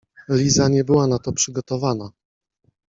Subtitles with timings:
[0.29, 2.11] Liza nie była na to przygotowana.